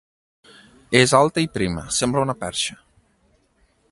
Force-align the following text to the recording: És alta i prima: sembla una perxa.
És 1.01 1.13
alta 1.19 1.43
i 1.43 1.51
prima: 1.59 1.85
sembla 1.99 2.25
una 2.27 2.37
perxa. 2.45 2.81